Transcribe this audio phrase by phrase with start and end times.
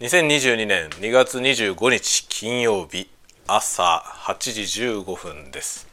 [0.00, 3.08] 2022年2月25日金曜日
[3.46, 5.86] 朝8時15分です。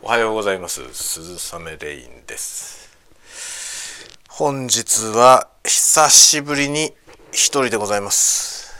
[0.00, 0.82] おはようございます。
[0.94, 2.88] 鈴雨レインです。
[4.28, 6.94] 本日は久しぶりに
[7.30, 8.74] 一人でございます。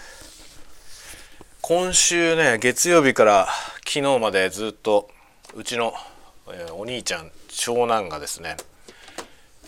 [1.61, 3.49] 今週ね月曜日から
[3.85, 5.11] 昨日までずっと
[5.55, 5.93] うちの、
[6.49, 8.57] えー、お兄ちゃん長男がですね、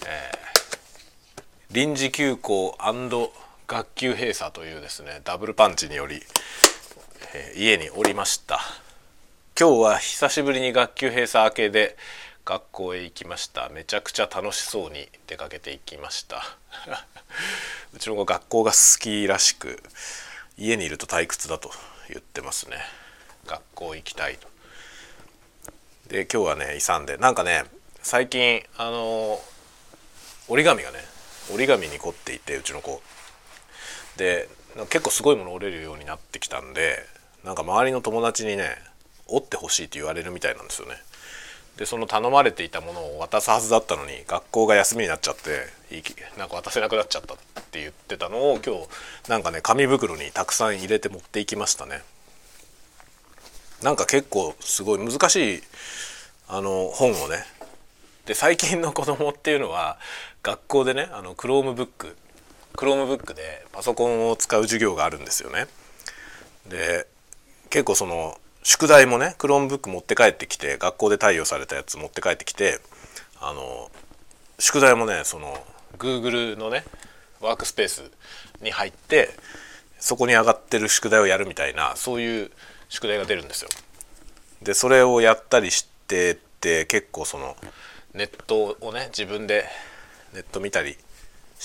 [0.07, 2.75] えー、臨時休校
[3.75, 6.23] 学級閉鎖というですねダブルパンチにより、
[7.35, 8.61] えー、家におりました。
[9.59, 11.97] 今日は久しぶりに学級閉鎖明けで
[12.45, 13.69] 学校へ行きました。
[13.71, 16.57] めちゃくちゃ楽しそうに出かけていきました。
[17.93, 19.83] うちの子学校が好きらしく
[20.57, 21.73] 家にいると退屈だと
[22.09, 22.79] 言ってますね。
[23.45, 24.47] 学校行きたいと。
[26.07, 27.17] で今日はね勇んで。
[27.17, 27.65] なんかね
[28.05, 29.43] 最近あの
[30.47, 31.05] 折り紙がね
[31.51, 33.03] 折り紙に凝っていてうちの子。
[34.17, 34.49] で
[34.91, 36.99] 結構すごいもの折れるようになってきたんで
[37.45, 38.77] なんか周りの友達にね
[39.27, 40.95] 折ってほしいって言われるみたいなんですよね。
[41.77, 45.73] でその頼まれていたものを渡すはずだったのに学校が休みになっちゃって
[46.39, 47.37] なんか渡せなくなっちゃったっ
[47.73, 52.03] て言ってたのを今日なんかね紙袋にたくさん入れて持っていきましたね。
[53.83, 55.63] なんか結構すごい難しい
[56.49, 57.45] あの本をね。
[58.27, 59.99] で最近の子供っていうのは
[60.43, 62.17] 学校でねあのクロームブック
[62.77, 65.67] クロームブックでパソコンを使う授業があるんですよね。
[66.67, 67.07] で
[67.71, 72.81] 結構その宿題もねクロームブック持って帰ってきて学校で貸与されたやつ持って帰ってきて
[73.41, 73.91] あの
[74.59, 75.65] 宿題もねその
[75.99, 76.85] Google のね
[77.41, 78.11] ワークスペース
[78.63, 79.31] に入って
[79.99, 82.51] そこに上がってる宿題をやるみたいなそういう
[82.89, 83.69] 宿題が出るんですよ。
[84.63, 87.57] でそれをやったりしてって結構その
[88.15, 89.67] ネットをね自分で
[90.33, 90.97] ネット見たり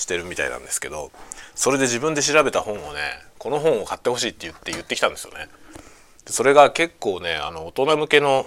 [0.00, 1.12] してるみたいなんですけど
[1.54, 3.00] それで自分で調べた本をね
[3.38, 5.48] この本を買ってほしいって言って言ってきたんですよね。
[6.26, 8.46] それが結構ねあの大人向けの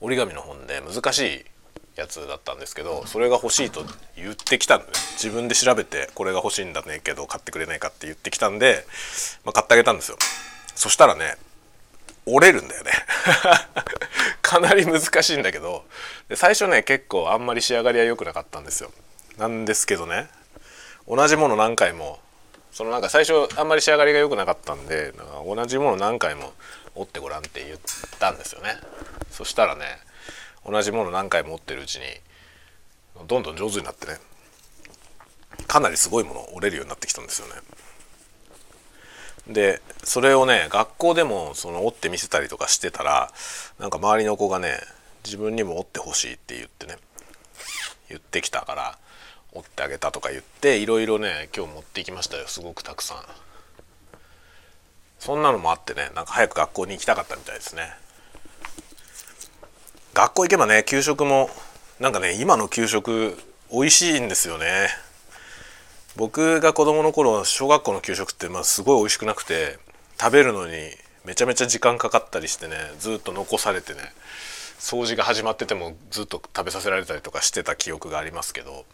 [0.00, 1.44] 折り紙の本で難しい
[1.96, 3.84] やつだったんですけどそれが欲しいと
[4.16, 8.84] 言ってきたんで、自分で調べてこれが欲しいんだねけど買ってくれないかって言ってきたんで、
[9.44, 10.16] まあ、買ってあげたんですよ。
[10.74, 11.36] そしたらね
[12.26, 12.92] 折れるんだよね。
[14.42, 15.84] かなり難しいんだけど
[16.28, 18.90] で最初ね結構あんまり仕上がりは良くなかったんですよ。
[19.38, 20.28] なんですけどね。
[21.08, 22.20] 同じもの何回も
[22.70, 26.52] そのなんか最初あんまり仕上がりが良くなかったんでなんか同じもの何回も
[26.94, 27.78] 折ってごらんって言っ
[28.18, 28.76] たんですよね。
[29.30, 29.84] そしたらね
[30.66, 32.04] 同じもの何回も折ってるうちに
[33.26, 34.18] どんどん上手になってね
[35.66, 37.54] かなりすごいもの折れるようになってきたんですよね。
[39.48, 43.32] でそれをね学校でもその折って見せたりとかしてたら
[43.80, 44.78] なんか周りの子がね
[45.24, 46.96] 自分にも折ってほしいって言ってね
[48.08, 48.98] 言ってきたから
[49.52, 53.18] 折ってあげたとか言っていろいろね今日持ってきましたよすごくたくさん。
[55.18, 57.92] そんなのもあってねなんか早く学校に行きたかったみたいですね。
[60.14, 61.48] 学校行けばね給食も
[62.00, 63.38] なんかね今の給食
[63.70, 64.88] 美味しいんですよね。
[66.16, 69.78] 僕が子供の頃小学校の給食ってまあすごい美味しくなくて
[70.20, 70.72] 食べるのに
[71.24, 74.00] めちゃめちゃ時間かかったりしてねずっと残されてね
[74.78, 78.84] 掃除が始まっててもずっと食べさせられたりとかしてた記憶がありますけど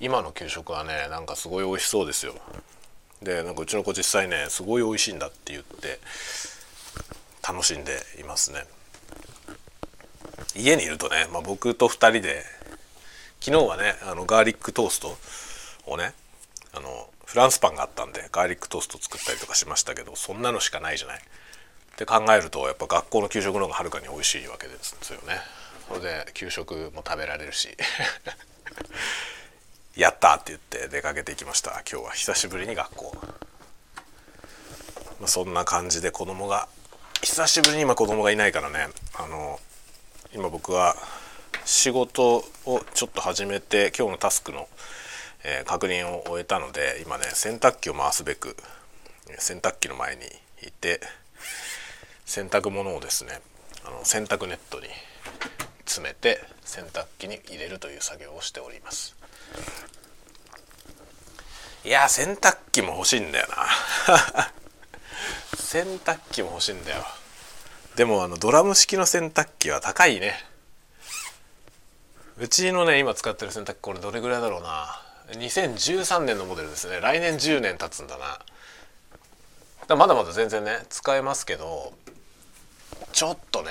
[0.00, 2.34] 今の給食はねなんかすごい美味しそうですよ。
[3.22, 5.98] でなんかうちの子実際ねすごい美味しいんだって言って
[7.46, 8.64] 楽しんでいますね。
[10.54, 12.44] 家にいるとね、まあ、僕と2人で
[13.40, 15.16] 昨日はねあのガーリックトースト
[15.86, 16.12] をね
[16.72, 21.18] あのフランスパンがあったんでガーリックトースト作ったりとかしましたけどそんなのしかないじゃない。
[21.18, 21.20] っ
[21.96, 25.40] て考えるとやっぱ学校の給食の方がはるかに美味しいわけですよね。
[25.88, 27.76] それで給食も食べられるし。
[29.98, 31.72] やったって言って出かけていきました。
[31.90, 33.12] 今日は久しぶりに学校、
[35.18, 36.68] まあ、そんな感じで子供が
[37.20, 38.86] 久しぶりに今子供がいないからね。
[39.18, 39.58] あの
[40.32, 40.94] 今僕は
[41.64, 44.68] 仕事をちょっと始めて今日のタスクの、
[45.44, 48.56] えー、確認を終えたので今ね洗濯機を回すべく
[49.38, 50.22] 洗濯機の前に
[50.62, 51.00] いて
[52.24, 53.40] 洗濯物をですね
[53.84, 54.86] あの洗濯ネットに
[55.86, 59.17] 詰めて洗濯機に入れるという作業をしております。
[61.84, 64.52] いや洗濯機も欲しいんだよな。
[65.58, 67.06] 洗濯機も欲しいんだよ。
[67.96, 70.44] でもあのドラム式の洗濯機は高いね。
[72.36, 75.02] うちのね今使ってる洗濯機これどれぐらいだろうな。
[75.30, 77.00] 2013年のモデルですね。
[77.00, 78.38] 来年10年経つんだな。
[79.88, 81.94] だまだまだ全然ね使えますけど
[83.12, 83.70] ちょっとね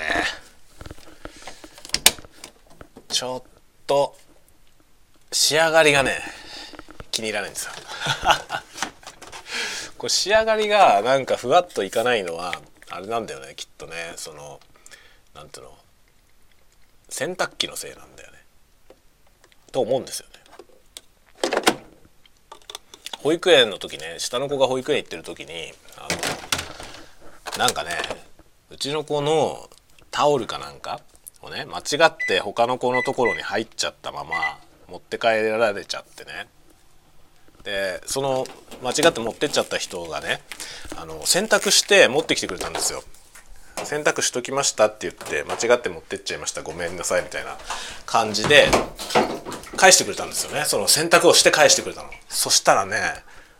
[3.08, 3.42] ちょっ
[3.86, 4.16] と
[5.32, 6.20] 仕上がりがね
[7.10, 7.72] 気に入らないんですよ。
[9.98, 12.54] これ仕上がりがなんかふわっといかないのは
[12.88, 14.14] あれなんだよねきっとね。
[14.16, 14.60] その
[15.34, 15.76] なんていうの
[17.08, 18.38] 洗濯機のせいなんだよね。
[19.72, 20.38] と思うんですよね。
[23.22, 26.08] 保育園の時ね下の子が保育園行ってる時にあ
[27.56, 27.90] のなんかね
[28.70, 29.68] うちの子の
[30.10, 31.00] タオルかなんか
[31.42, 34.58] をね間違って他の子のところに入っちゃったまま
[34.88, 36.48] 持って帰られちゃってね。
[37.64, 38.46] でその
[38.82, 40.40] 間違って持ってっちゃった人がね
[40.96, 43.02] あの洗濯して持ってきてくれたんですよ。
[43.84, 46.62] 洗濯しときましたって言って間違って持ってっちゃいました。
[46.62, 47.56] ごめんなさいみたいな
[48.06, 48.66] 感じで
[49.76, 50.64] 返してくれたんですよね。
[50.64, 52.10] その洗濯をして返してくれたの。
[52.28, 52.96] そしたらね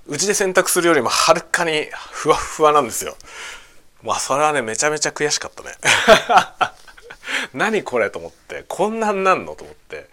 [0.07, 3.17] うちで洗濯するよりもはるかにふわふわなんですよ。
[4.03, 5.71] まあそれはねめちゃめちゃ悔しかったね。
[7.53, 10.09] 何これと思ってこんなんなんのと思って。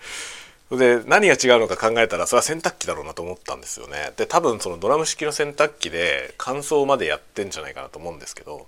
[0.72, 4.14] で何が違うのか考えたらそれは洗濯機だろうなと思ったんですよね。
[4.18, 8.68] で多分そのドラム式の洗濯機で乾燥までやってんじゃないかなと思うんですけど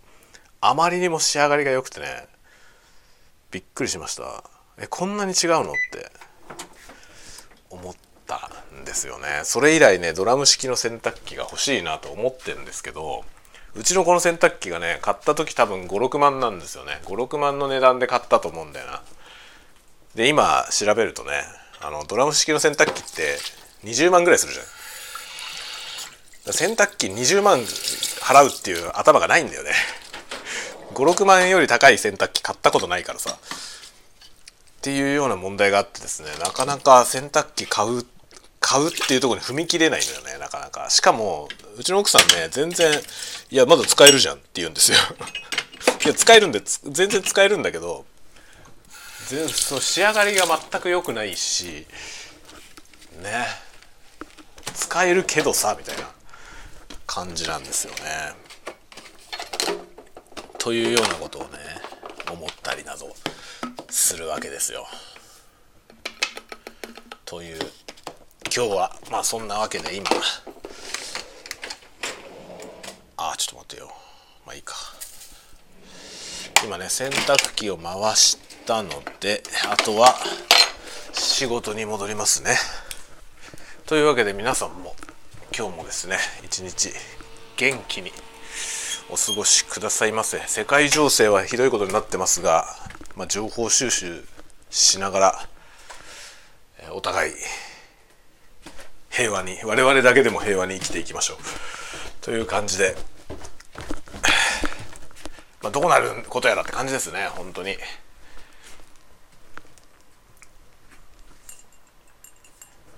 [0.62, 2.28] あまりにも仕上がりが良くてね
[3.50, 4.44] びっくりしました。
[4.80, 6.12] えこんなに違うのって
[7.72, 7.96] 思っ
[8.28, 9.42] たんですよね。
[9.44, 13.24] それ以来ねドラム式の洗濯機が欲しいなと思ってるんですけど
[13.76, 17.00] うちのこの洗濯機がね買った時多分56万なんですよね。
[17.06, 19.02] 56万の値段で買ったと思うんだよな。
[20.14, 21.44] で今調べるとね
[21.81, 23.38] あのドラム式の洗濯機って
[23.83, 24.65] 20万ぐらいするじゃん。
[26.53, 29.71] 洗濯機20万払うっていう頭がないんだよね。
[30.94, 33.38] 56万円より高い洗濯機買ったことないからさ。
[33.38, 38.06] っていうような問題があってですねなかなか洗濯機買う
[38.59, 40.89] 買うっていうところに踏み切れないのよねなかなか。
[40.89, 42.91] しかもうちの奥さんね全然
[43.51, 44.97] いやまだ使えるじゃんって言うんですよ。
[46.06, 48.06] いや使えるんで全然使えるんだけど
[49.27, 51.85] 全その仕上がりが全く良くないし
[53.21, 53.45] ね
[54.74, 56.03] 使えるけどさみたいな
[57.06, 58.00] 感じなんですよね。
[60.59, 61.57] というようなことをね
[62.31, 63.13] 思ったりなど
[63.89, 64.85] するわけですよ。
[67.25, 67.59] という
[68.56, 70.09] 今日はまあそんなわけで今
[73.18, 73.91] あちょっと待ってよ
[74.45, 74.75] まあいいか
[76.63, 78.90] 今ね洗濯機を回してたの
[79.22, 79.42] で
[79.72, 80.14] あとは
[81.14, 82.52] 仕事に戻りますね。
[83.86, 84.94] というわけで皆さんも
[85.58, 86.90] 今日もですね一日
[87.56, 88.12] 元気に
[89.10, 90.40] お過ごしくださいませ。
[90.48, 92.66] 世界情勢はひどいことになってますが、
[93.16, 94.25] まあ、情報収集
[94.70, 95.50] しながら
[96.92, 97.34] お互い
[99.10, 101.38] 平和に我々だけでも平和に生きていきましょう。
[102.20, 102.98] という感じで、
[105.62, 107.78] まあ、どうなることやらって感じですね本当に。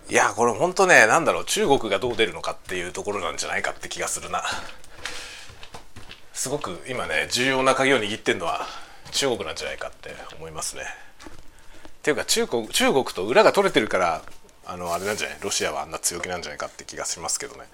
[0.10, 4.44] いやこれ本当ね何だろう中国がどう出るのかっていうところなんじゃないかって気がするな。
[6.34, 8.66] すごく今ね重要な鍵を握ってるのは
[9.12, 10.84] 中国なんじゃないかって思いますね。
[10.84, 10.86] っ
[12.02, 14.24] ていうか中国中国と裏が取れてるから
[14.66, 15.38] あのあれなんじゃない？
[15.42, 17.66] ロシアはあんな強気なんじゃないかって気がしますけどね。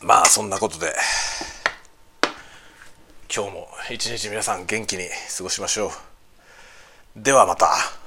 [0.00, 0.94] まあそんなことで
[3.34, 5.90] 今日も一日皆さん元気に過ごしましょ
[7.16, 7.22] う。
[7.22, 8.03] ではまた。